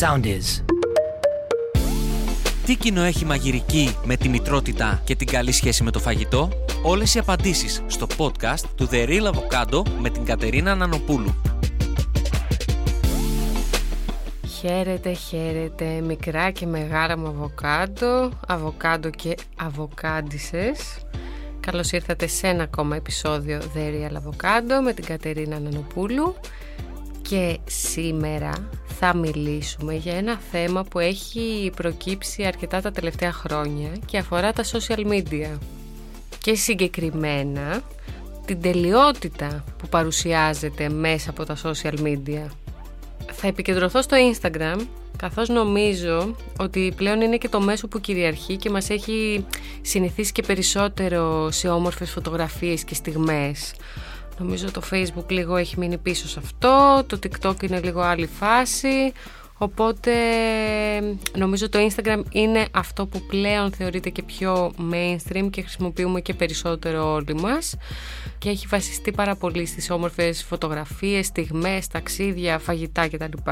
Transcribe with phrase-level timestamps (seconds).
[0.00, 0.64] Sound is.
[2.66, 6.48] Τι κοινό έχει μαγειρική με τη μητρότητα και την καλή σχέση με το φαγητό;
[6.82, 11.34] Όλες οι απαντήσεις στο podcast του The Real Avocado με την Κατερίνα Νανοπούλου.
[14.60, 20.98] Χαίρετε, χαίρετε, μικρά και μεγάλα μου αβοκάντο, αβοκάντο και αβοκάντισες.
[21.60, 26.34] Καλώς ήρθατε σε ένα ακόμα επεισόδιο The Real Avocado με την Κατερίνα Νανοπούλου
[27.22, 28.68] και σήμερα
[29.00, 34.64] θα μιλήσουμε για ένα θέμα που έχει προκύψει αρκετά τα τελευταία χρόνια και αφορά τα
[34.64, 35.58] social media
[36.38, 37.82] και συγκεκριμένα
[38.44, 42.46] την τελειότητα που παρουσιάζεται μέσα από τα social media.
[43.32, 44.80] Θα επικεντρωθώ στο Instagram
[45.16, 49.46] καθώς νομίζω ότι πλέον είναι και το μέσο που κυριαρχεί και μας έχει
[49.80, 53.74] συνηθίσει και περισσότερο σε όμορφες φωτογραφίες και στιγμές.
[54.38, 59.12] Νομίζω το Facebook λίγο έχει μείνει πίσω σε αυτό, το TikTok είναι λίγο άλλη φάση,
[59.58, 60.12] οπότε
[61.36, 67.12] νομίζω το Instagram είναι αυτό που πλέον θεωρείται και πιο mainstream και χρησιμοποιούμε και περισσότερο
[67.12, 67.76] όλοι μας
[68.38, 73.50] και έχει βασιστεί πάρα πολύ στις όμορφες φωτογραφίες, στιγμές, ταξίδια, φαγητά κτλ.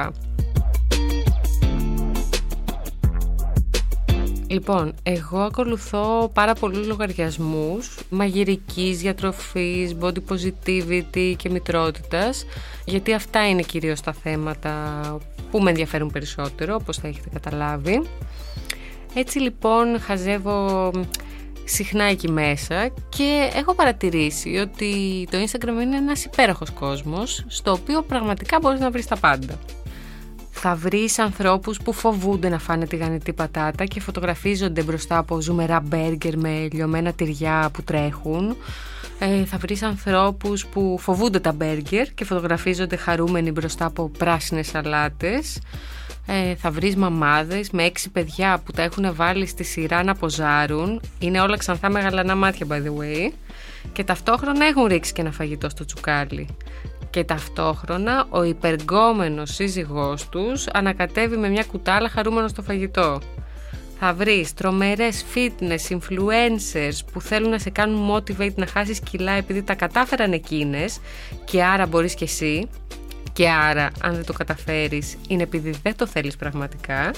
[4.48, 12.44] Λοιπόν, εγώ ακολουθώ πάρα πολλούς λογαριασμούς μαγειρικής, διατροφής, body positivity και μητρότητας
[12.84, 15.02] γιατί αυτά είναι κυρίως τα θέματα
[15.50, 18.02] που με ενδιαφέρουν περισσότερο όπως θα έχετε καταλάβει.
[19.14, 20.90] Έτσι λοιπόν χαζεύω
[21.64, 24.92] συχνά εκεί μέσα και έχω παρατηρήσει ότι
[25.30, 29.58] το Instagram είναι ένας υπέροχος κόσμος στο οποίο πραγματικά μπορείς να βρεις τα πάντα
[30.58, 35.80] θα βρεις ανθρώπους που φοβούνται να φάνε τη γανιτή πατάτα και φωτογραφίζονται μπροστά από ζουμερά
[35.80, 38.56] μπέργκερ με λιωμένα τυριά που τρέχουν.
[39.18, 45.58] Ε, θα βρεις ανθρώπους που φοβούνται τα μπέργκερ και φωτογραφίζονται χαρούμενοι μπροστά από πράσινες σαλάτες.
[46.26, 51.00] Ε, θα βρεις μαμάδες με έξι παιδιά που τα έχουν βάλει στη σειρά να ποζάρουν.
[51.18, 53.32] Είναι όλα ξανθά με γαλανά μάτια by the way.
[53.92, 56.46] Και ταυτόχρονα έχουν ρίξει και ένα φαγητό στο τσουκάλι
[57.10, 63.20] και ταυτόχρονα ο υπεργόμενος σύζυγός τους ανακατεύει με μια κουτάλα χαρούμενο στο φαγητό.
[63.98, 69.62] Θα βρεις τρομερές fitness influencers που θέλουν να σε κάνουν motivate να χάσεις κιλά επειδή
[69.62, 70.98] τα κατάφεραν εκείνες
[71.44, 72.68] και άρα μπορείς και εσύ
[73.32, 77.10] και άρα αν δεν το καταφέρεις είναι επειδή δεν το θέλεις πραγματικά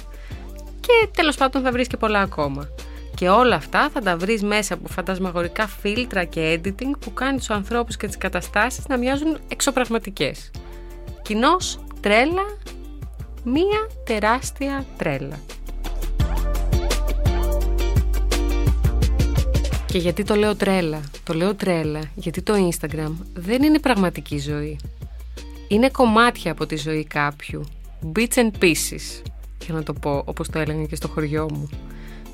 [0.81, 2.69] και τέλος πάντων θα βρεις και πολλά ακόμα.
[3.19, 7.51] Και όλα αυτά θα τα βρεις μέσα από φαντασμαγορικά φίλτρα και editing που κάνεις τους
[7.57, 10.51] ανθρώπους και τις καταστάσεις να μοιάζουν εξωπραγματικές.
[11.23, 12.43] Κοινώς τρέλα,
[13.45, 15.41] μία τεράστια τρέλα.
[19.87, 24.79] Και γιατί το λέω τρέλα; Το λέω τρέλα γιατί το Instagram δεν είναι πραγματική ζωή.
[25.69, 27.65] Είναι κομμάτια από τη ζωή κάποιου.
[28.15, 29.23] Bits and pieces,
[29.65, 31.69] για να το πω όπως το έλεγαν και στο χωριό μου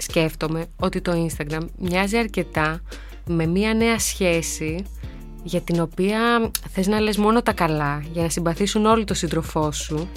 [0.04, 2.81] σκέφτομαι ότι το Instagram μοιάζει αρκετά
[3.26, 4.84] με μια νέα σχέση
[5.42, 9.72] για την οποία θες να λες μόνο τα καλά, για να συμπαθήσουν όλοι το σύντροφό
[9.72, 10.09] σου.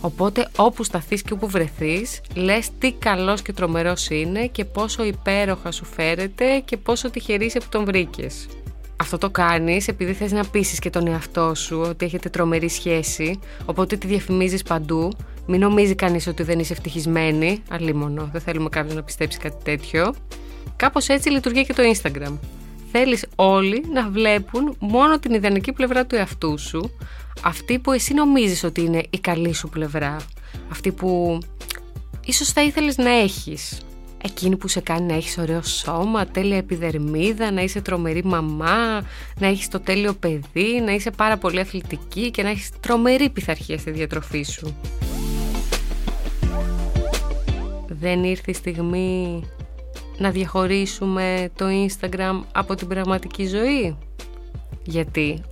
[0.00, 5.72] Οπότε όπου σταθείς και όπου βρεθείς, λες τι καλός και τρομερός είναι και πόσο υπέροχα
[5.72, 8.46] σου φέρεται και πόσο τυχερής είσαι που τον βρήκες.
[8.96, 13.38] Αυτό το κάνεις επειδή θες να πείσεις και τον εαυτό σου ότι έχετε τρομερή σχέση,
[13.64, 15.12] οπότε τη διαφημίζεις παντού
[15.50, 20.14] μην νομίζει κανείς ότι δεν είσαι ευτυχισμένη, αλίμονο, δεν θέλουμε κάποιος να πιστέψει κάτι τέτοιο.
[20.76, 22.38] Κάπως έτσι λειτουργεί και το Instagram.
[22.92, 26.90] Θέλεις όλοι να βλέπουν μόνο την ιδανική πλευρά του εαυτού σου,
[27.42, 30.16] αυτή που εσύ νομίζεις ότι είναι η καλή σου πλευρά,
[30.70, 31.38] αυτή που
[32.24, 33.80] ίσως θα ήθελες να έχεις.
[34.24, 39.02] Εκείνη που σε κάνει να έχεις ωραίο σώμα, τέλεια επιδερμίδα, να είσαι τρομερή μαμά,
[39.38, 43.78] να έχεις το τέλειο παιδί, να είσαι πάρα πολύ αθλητική και να έχεις τρομερή πειθαρχία
[43.78, 44.74] στη διατροφή σου
[48.00, 49.42] δεν ήρθε η στιγμή
[50.18, 53.96] να διαχωρίσουμε το Instagram από την πραγματική ζωή;
[54.82, 55.42] Γιατί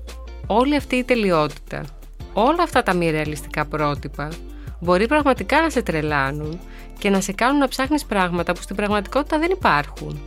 [0.46, 1.84] όλη αυτή η τελειότητα,
[2.32, 4.28] όλα αυτά τα μη ρεαλιστικά πρότυπα
[4.80, 6.60] μπορεί πραγματικά να σε τρελάνουν
[6.98, 10.20] και να σε κάνουν να ψάχνεις πράγματα που στην πραγματικότητα δεν υπάρχουν.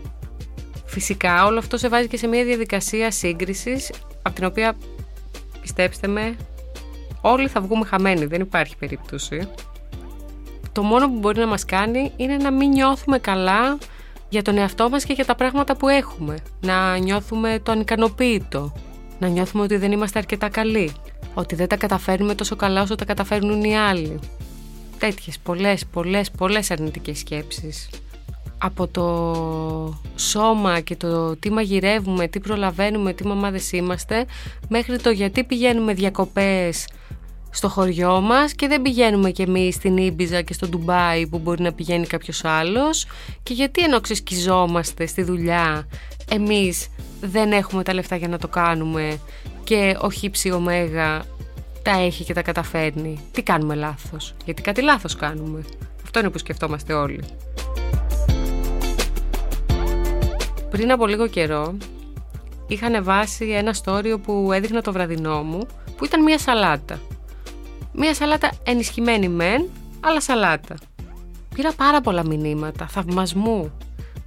[0.85, 3.91] Φυσικά όλο αυτό σε βάζει και σε μια διαδικασία σύγκρισης
[4.21, 4.73] από την οποία
[5.61, 6.35] πιστέψτε με
[7.21, 9.47] όλοι θα βγούμε χαμένοι, δεν υπάρχει περίπτωση
[10.71, 13.77] το μόνο που μπορεί να μας κάνει είναι να μην νιώθουμε καλά
[14.29, 16.37] για τον εαυτό μας και για τα πράγματα που έχουμε.
[16.61, 18.73] Να νιώθουμε το ανικανοποίητο.
[19.19, 20.91] Να νιώθουμε ότι δεν είμαστε αρκετά καλοί.
[21.33, 24.19] Ότι δεν τα καταφέρνουμε τόσο καλά όσο τα καταφέρνουν οι άλλοι.
[24.97, 27.89] Τέτοιες πολλές, πολλές, πολλές αρνητικές σκέψεις.
[28.57, 34.25] Από το σώμα και το τι μαγειρεύουμε, τι προλαβαίνουμε, τι μαμάδες είμαστε,
[34.69, 36.87] μέχρι το γιατί πηγαίνουμε διακοπές
[37.51, 41.61] στο χωριό μας και δεν πηγαίνουμε κι εμείς στην Ήμπιζα και στο Ντουμπάι που μπορεί
[41.61, 43.05] να πηγαίνει κάποιος άλλος
[43.43, 45.87] και γιατί ενώ ξεσκιζόμαστε στη δουλειά
[46.29, 46.87] εμείς
[47.21, 49.19] δεν έχουμε τα λεφτά για να το κάνουμε
[49.63, 51.25] και ο χύψη ωμέγα
[51.83, 53.19] τα έχει και τα καταφέρνει.
[53.31, 55.63] Τι κάνουμε λάθος, γιατί κάτι λάθος κάνουμε.
[56.03, 57.23] Αυτό είναι που σκεφτόμαστε όλοι.
[60.69, 61.77] Πριν από λίγο καιρό
[62.67, 65.67] είχα ανεβάσει ένα story που έδειχνα το βραδινό μου
[65.97, 66.99] που ήταν μια σαλάτα.
[67.93, 70.75] Μια σαλάτα ενισχυμένη μεν, αλλά σαλάτα.
[71.55, 73.71] Πήρα πάρα πολλά μηνύματα, θαυμασμού.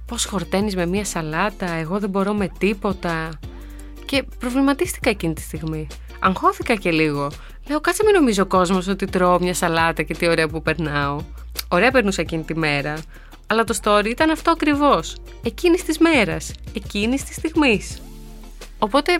[0.05, 3.29] Πώς χορταίνεις με μια σαλάτα, εγώ δεν μπορώ με τίποτα.
[4.05, 5.87] Και προβληματίστηκα εκείνη τη στιγμή.
[6.19, 7.31] Αγχώθηκα και λίγο.
[7.67, 11.19] Λέω, κάτσε μην νομίζω ο κόσμος ότι τρώω μια σαλάτα και τι ωραία που περνάω.
[11.67, 12.93] Ωραία περνούσα εκείνη τη μέρα.
[13.47, 15.15] Αλλά το story ήταν αυτό ακριβώς.
[15.43, 16.53] Εκείνης της μέρας.
[16.73, 18.01] Εκείνης της στιγμής.
[18.79, 19.19] Οπότε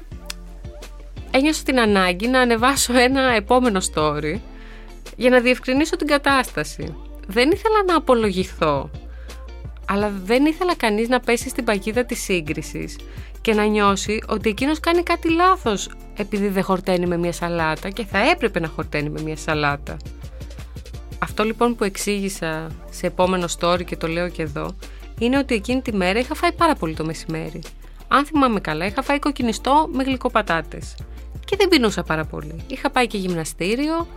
[1.35, 4.39] ένιωσα την ανάγκη να ανεβάσω ένα επόμενο story
[5.15, 6.95] για να διευκρινίσω την κατάσταση.
[7.27, 8.89] Δεν ήθελα να απολογηθώ,
[9.85, 12.95] αλλά δεν ήθελα κανείς να πέσει στην παγίδα της σύγκρισης
[13.41, 18.05] και να νιώσει ότι εκείνος κάνει κάτι λάθος επειδή δεν χορταίνει με μια σαλάτα και
[18.05, 19.97] θα έπρεπε να χορταίνει με μια σαλάτα.
[21.19, 24.75] Αυτό λοιπόν που εξήγησα σε επόμενο story και το λέω και εδώ
[25.19, 27.61] είναι ότι εκείνη τη μέρα είχα φάει πάρα πολύ το μεσημέρι.
[28.07, 30.95] Αν θυμάμαι καλά, είχα φάει κοκκινιστό με γλυκοπατάτες
[31.45, 32.56] και δεν πεινούσα πάρα πολύ.
[32.68, 34.07] Είχα πάει και γυμναστήριο.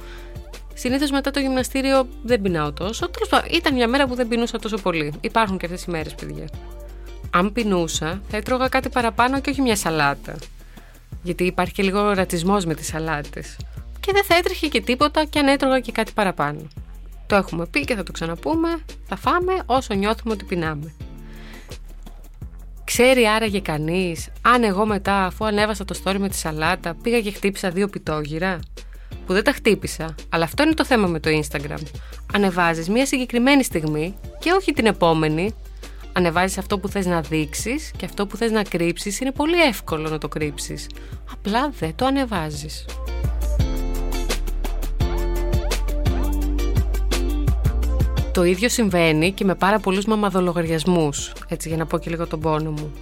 [0.75, 3.11] Συνήθως μετά το γυμναστήριο δεν πεινάω τόσο.
[3.11, 5.13] Τέλος πάντων, ήταν μια μέρα που δεν πεινούσα τόσο πολύ.
[5.21, 6.49] Υπάρχουν και αυτές οι μέρες, παιδιά.
[7.31, 10.37] Αν πεινούσα, θα έτρωγα κάτι παραπάνω και όχι μια σαλάτα.
[11.23, 13.57] Γιατί υπάρχει και λίγο ρατσισμός με τις σαλάτες.
[14.01, 16.61] Και δεν θα έτρεχε και τίποτα και αν έτρωγα και κάτι παραπάνω.
[17.27, 18.69] Το έχουμε πει και θα το ξαναπούμε.
[19.07, 20.95] Θα φάμε όσο νιώθουμε ότι πεινάμε.
[22.89, 27.31] Ξέρει άραγε κανείς αν εγώ μετά, αφού ανέβασα το story με τη σαλάτα, πήγα και
[27.31, 28.59] χτύπησα δύο πιτόγυρα.
[29.27, 31.83] Που δεν τα χτύπησα, αλλά αυτό είναι το θέμα με το Instagram.
[32.35, 35.55] Ανεβάζεις μια συγκεκριμένη στιγμή και όχι την επόμενη.
[36.13, 40.09] Ανεβάζεις αυτό που θες να δείξεις και αυτό που θες να κρύψεις είναι πολύ εύκολο
[40.09, 40.87] να το κρύψεις.
[41.33, 42.85] Απλά δεν το ανεβάζεις.
[48.39, 52.41] Το ίδιο συμβαίνει και με πάρα πολλούς μαμαδολογαριασμούς, έτσι για να πω και λίγο τον
[52.41, 52.93] πόνο μου.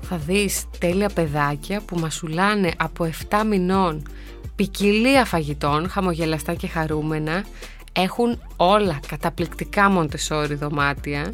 [0.00, 4.02] Θα δεις τέλεια παιδάκια που μασουλάνε από 7 μηνών
[4.56, 7.44] ποικιλία φαγητών, χαμογελαστά και χαρούμενα,
[7.92, 11.32] έχουν όλα καταπληκτικά μοντεσόρι δωμάτια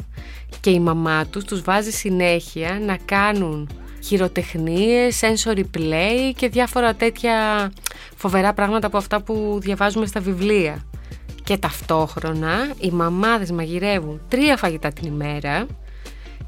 [0.59, 3.69] και η μαμά τους τους βάζει συνέχεια να κάνουν
[4.03, 7.71] χειροτεχνίες, sensory play και διάφορα τέτοια
[8.15, 10.83] φοβερά πράγματα από αυτά που διαβάζουμε στα βιβλία
[11.43, 15.65] και ταυτόχρονα οι μαμάδες μαγειρεύουν τρία φαγητά την ημέρα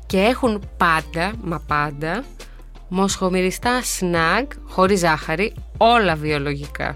[0.05, 2.23] και έχουν πάντα, μα πάντα,
[2.87, 6.95] μοσχομυριστά σνακ χωρίς ζάχαρη, όλα βιολογικά.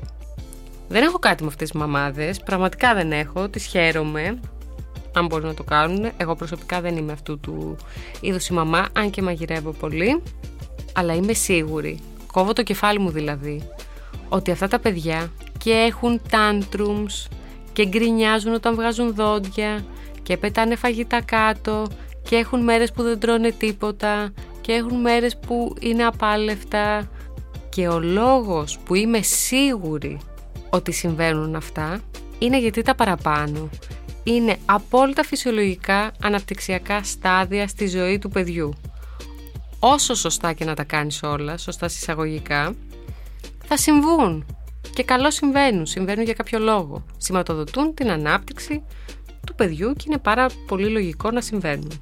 [0.88, 4.40] Δεν έχω κάτι με αυτές τις μαμάδες, πραγματικά δεν έχω, τις χαίρομαι
[5.14, 6.12] αν μπορούν να το κάνουν.
[6.18, 7.76] Εγώ προσωπικά δεν είμαι αυτού του
[8.22, 10.22] είδους η μαμά, αν και μαγειρεύω πολύ,
[10.94, 12.00] αλλά είμαι σίγουρη,
[12.32, 13.70] κόβω το κεφάλι μου δηλαδή,
[14.30, 17.28] ότι αυτά τα παιδιά και έχουν tantrums
[17.80, 19.86] και γκρινιάζουν όταν βγάζουν δόντια
[20.24, 21.88] και πετάνε φαγητά κάτω
[22.30, 27.10] και έχουν μέρες που δεν τρώνε τίποτα και έχουν μέρες που είναι απάλευτα
[27.70, 30.20] και ο λόγος που είμαι σίγουρη
[30.70, 32.00] ότι συμβαίνουν αυτά
[32.40, 33.70] είναι γιατί τα παραπάνω
[34.24, 38.74] είναι απόλυτα φυσιολογικά αναπτυξιακά στάδια στη ζωή του παιδιού.
[39.80, 42.76] Όσο σωστά και να τα κάνεις όλα, σωστά συσσαγωγικά,
[43.66, 44.46] θα συμβούν
[44.94, 47.06] και καλό συμβαίνουν, συμβαίνουν για κάποιο λόγο.
[47.18, 48.84] Σηματοδοτούν την ανάπτυξη
[49.46, 52.02] του παιδιού και είναι πάρα πολύ λογικό να συμβαίνουν.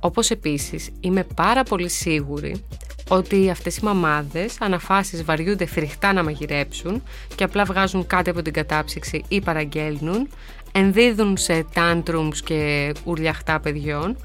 [0.00, 2.64] Όπως επίσης είμαι πάρα πολύ σίγουρη
[3.08, 7.02] ότι αυτές οι μαμάδες αναφάσεις βαριούνται φρικτά να μαγειρέψουν
[7.34, 10.28] και απλά βγάζουν κάτι από την κατάψυξη ή παραγγέλνουν,
[10.72, 14.16] ενδίδουν σε tantrums και ουρλιαχτά παιδιών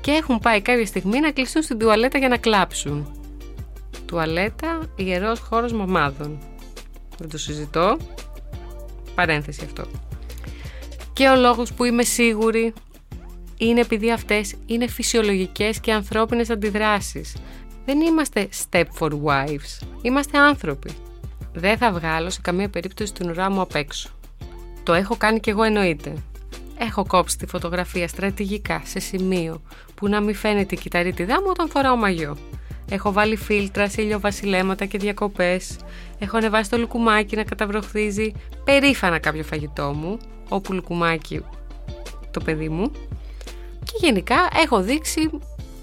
[0.00, 3.20] και έχουν πάει κάποια στιγμή να κλειστούν στην τουαλέτα για να κλάψουν.
[4.06, 6.38] Τουαλέτα, ιερός χώρος μαμάδων
[7.18, 7.96] δεν το συζητώ.
[9.14, 9.84] Παρένθεση αυτό.
[11.12, 12.72] Και ο λόγος που είμαι σίγουρη
[13.56, 17.36] είναι επειδή αυτές είναι φυσιολογικές και ανθρώπινες αντιδράσεις.
[17.84, 19.86] Δεν είμαστε step for wives.
[20.02, 20.90] Είμαστε άνθρωποι.
[21.52, 24.10] Δεν θα βγάλω σε καμία περίπτωση την ουρά μου απ' έξω.
[24.82, 26.12] Το έχω κάνει κι εγώ εννοείται.
[26.78, 29.62] Έχω κόψει τη φωτογραφία στρατηγικά σε σημείο
[29.94, 32.36] που να μην φαίνεται η κυταρίτιδά μου όταν φοράω μαγιό.
[32.90, 35.76] Έχω βάλει φίλτρα σε ηλιοβασιλέματα και διακοπές.
[36.18, 38.32] Έχω ανεβάσει το λουκουμάκι να καταβροχθίζει
[38.64, 41.40] περήφανα κάποιο φαγητό μου, όπου λουκουμάκι
[42.30, 42.90] το παιδί μου.
[43.84, 45.30] Και γενικά έχω δείξει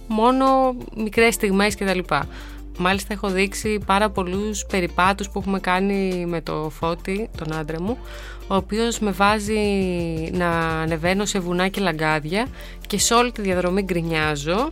[0.08, 2.00] μόνο μικρές στιγμές κτλ.
[2.78, 7.98] Μάλιστα έχω δείξει πάρα πολλούς περιπάτους που έχουμε κάνει με το Φώτη, τον άντρα μου,
[8.48, 9.60] ο οποίος με βάζει
[10.32, 10.50] να
[10.82, 12.48] ανεβαίνω σε βουνά και λαγκάδια
[12.88, 14.72] και σε όλη τη διαδρομή γκρινιάζω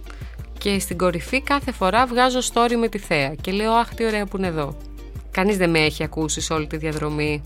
[0.62, 4.26] και στην κορυφή κάθε φορά βγάζω story με τη θέα και λέω αχ τι ωραία
[4.26, 4.78] που είναι εδώ.
[5.32, 7.42] Κανείς δεν με έχει ακούσει σε όλη τη διαδρομή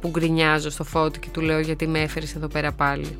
[0.00, 3.18] που γκρινιάζω στο Φώτη και του λέω γιατί με έφερες εδώ πέρα πάλι.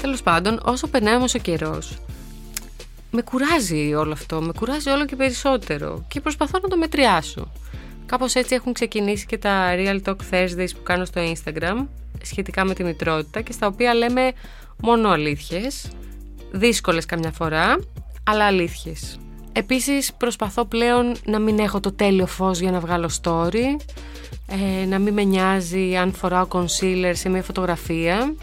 [0.00, 1.98] Τέλος πάντων, όσο περνάει όμως ο καιρός,
[3.10, 7.52] με κουράζει όλο αυτό, με κουράζει όλο και περισσότερο και προσπαθώ να το μετριάσω.
[8.06, 11.86] Κάπως έτσι έχουν ξεκινήσει και τα Real Talk Thursdays που κάνω στο Instagram
[12.22, 14.32] σχετικά με τη μητρότητα και στα οποία λέμε
[14.82, 15.90] μόνο αλήθειες,
[16.50, 17.78] δύσκολες καμιά φορά,
[18.24, 19.18] αλλά αλήθειες.
[19.52, 23.76] Επίσης προσπαθώ πλέον να μην έχω το τέλειο φως για να βγάλω story,
[24.82, 28.34] ε, να μην με νοιάζει αν φοράω concealer σε μια φωτογραφία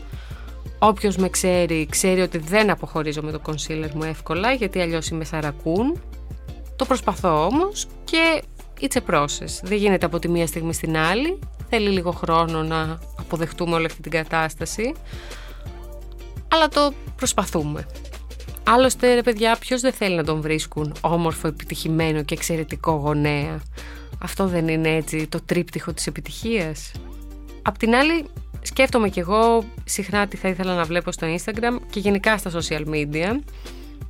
[0.79, 5.23] Όποιος με ξέρει, ξέρει ότι δεν αποχωρίζω με το concealer μου εύκολα γιατί αλλιώς είμαι
[5.23, 6.01] σαρακούν.
[6.75, 8.41] Το προσπαθώ όμως και
[8.81, 9.59] it's a process.
[9.63, 11.39] Δεν γίνεται από τη μία στιγμή στην άλλη.
[11.69, 14.93] Θέλει λίγο χρόνο να αποδεχτούμε όλη αυτή την κατάσταση.
[16.47, 17.85] Αλλά το προσπαθούμε.
[18.63, 23.59] Άλλωστε, ρε παιδιά, ποιος δεν θέλει να τον βρίσκουν όμορφο, επιτυχημένο και εξαιρετικό γονέα;
[24.21, 26.91] Αυτό δεν είναι έτσι το τρίπτυχο της επιτυχίας;
[27.61, 28.25] Απ' την άλλη,
[28.61, 32.85] σκέφτομαι κι εγώ συχνά τι θα ήθελα να βλέπω στο Instagram και γενικά στα social
[32.87, 33.39] media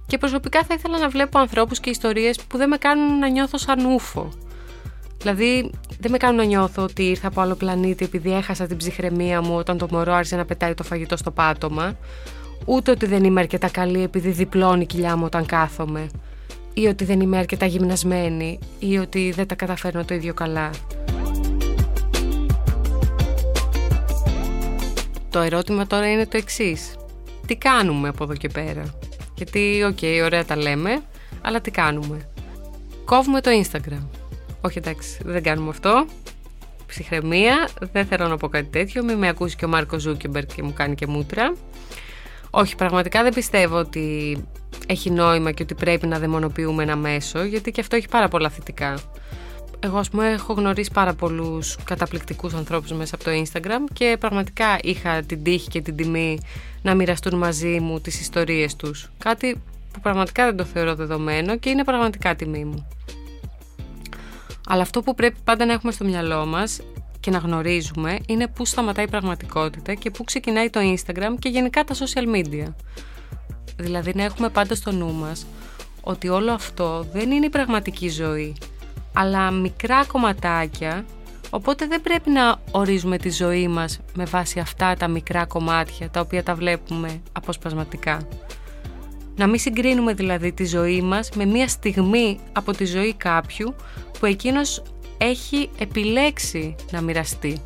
[0.08, 3.58] και προσωπικά θα ήθελα να βλέπω ανθρώπους και ιστορίες που δεν με κάνουν να νιώθω
[3.58, 4.30] σαν ούφο.
[5.26, 9.42] Δηλαδή δεν με κάνουν να νιώθω ότι ήρθα από άλλο πλανήτη επειδή έχασα την ψυχραιμία
[9.42, 11.98] μου όταν το μωρό άρχισε να πετάει το φαγητό στο πάτωμα
[12.66, 16.08] ούτε ότι δεν είμαι αρκετά καλή επειδή διπλώνει η κοιλιά μου όταν κάθομαι
[16.74, 20.70] ή ότι δεν είμαι αρκετά γυμνασμένη ή ότι δεν τα καταφέρνω το ίδιο καλά.
[25.30, 26.96] Το ερώτημα τώρα είναι το εξής.
[27.48, 28.84] Τι κάνουμε από εδώ και πέρα;
[29.36, 31.02] Γιατί, ok, okay, ωραία τα λέμε,
[31.42, 32.28] αλλά τι κάνουμε;
[33.06, 34.25] Κόβουμε το Instagram.
[34.66, 36.06] Όχι εντάξει, δεν κάνουμε αυτό.
[36.88, 39.04] Ψυχραιμία, δεν θέλω να πω κάτι τέτοιο.
[39.04, 41.54] Μην με ακούσει και ο Μάρκος Ζούκερμπεργκ και μου κάνει και μούτρα.
[42.50, 44.38] Όχι, πραγματικά δεν πιστεύω ότι
[44.88, 48.50] έχει νόημα και ότι πρέπει να δαιμονοποιούμε ένα μέσο, γιατί και αυτό έχει πάρα πολλά
[48.50, 49.00] θετικά.
[49.80, 54.78] Εγώ, ας πούμε, έχω γνωρίσει πάρα πολλούς καταπληκτικούς ανθρώπους μέσα από το Instagram και πραγματικά
[54.82, 56.40] είχα την τύχη και την τιμή
[56.82, 59.10] να μοιραστούν μαζί μου τις ιστορίες τους.
[59.18, 59.62] Κάτι
[59.94, 62.88] που πραγματικά δεν το θεωρώ δεδομένο και είναι πραγματικά τιμή μου.
[64.68, 66.80] Αλλά αυτό που πρέπει πάντα να έχουμε στο μυαλό μας
[67.20, 71.84] και να γνωρίζουμε είναι πού σταματάει η πραγματικότητα και πού ξεκινάει το Instagram και γενικά
[71.84, 72.74] τα social media.
[73.78, 75.46] Δηλαδή να έχουμε πάντα στο νου μας
[76.02, 78.56] ότι όλο αυτό δεν είναι η πραγματική ζωή
[79.14, 81.06] αλλά μικρά κομματάκια,
[81.50, 86.20] οπότε δεν πρέπει να ορίζουμε τη ζωή μας με βάση αυτά τα μικρά κομμάτια τα
[86.20, 88.28] οποία τα βλέπουμε αποσπασματικά.
[89.36, 93.76] Να μην συγκρίνουμε δηλαδή τη ζωή μας με μία στιγμή από τη ζωή κάποιου
[94.20, 94.84] που εκείνος
[95.18, 97.58] έχει επιλέξει να μοιραστεί.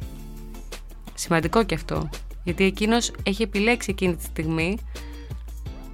[1.14, 2.10] Σημαντικό και αυτό,
[2.44, 4.78] γιατί εκείνος έχει επιλέξει εκείνη τη στιγμή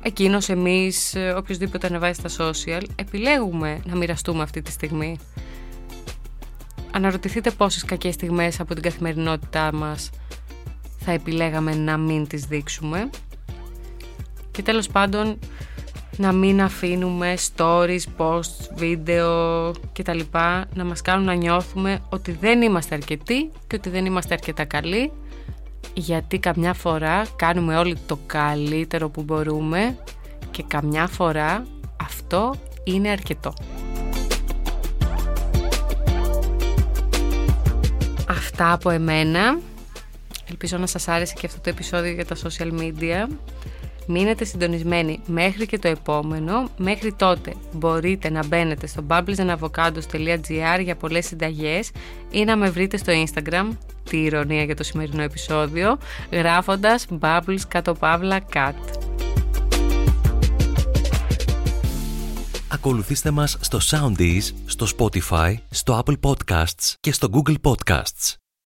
[0.05, 5.17] εκείνος, εμείς, οποιοδήποτε ανεβάζει στα social, επιλέγουμε να μοιραστούμε αυτή τη στιγμή.
[6.91, 10.10] Αναρωτηθείτε πόσες κακές στιγμές από την καθημερινότητά μας
[10.98, 13.10] θα επιλέγαμε να μην τις δείξουμε.
[14.55, 15.39] Και τέλος πάντων
[16.17, 20.19] να μην αφήνουμε stories, posts, βίντεο κτλ.
[20.74, 25.12] να μας κάνουν να νιώθουμε ότι δεν είμαστε αρκετοί και ότι δεν είμαστε αρκετά καλοί
[25.93, 29.97] γιατί καμιά φορά κάνουμε όλοι το καλύτερο που μπορούμε
[30.51, 31.65] και καμιά φορά
[32.01, 33.53] αυτό είναι αρκετό.
[38.29, 39.59] Αυτά από εμένα.
[40.50, 43.27] Ελπίζω να σας άρεσε και αυτό το επεισόδιο για τα social media.
[44.07, 46.69] Μείνετε συντονισμένοι μέχρι και το επόμενο.
[46.77, 51.91] Μέχρι τότε μπορείτε να μπαίνετε στο bubblesandavocados.gr για πολλές συνταγές
[52.31, 53.69] ή να με βρείτε στο Instagram,
[54.09, 55.97] τη ηρωνία για το σημερινό επεισόδιο,
[56.31, 58.74] γράφοντας bubbles κάτω παύλα cat.
[62.67, 68.44] Ακολουθήστε μας στο Soundees, στο Spotify, στο Apple Podcasts και στο Google Podcasts.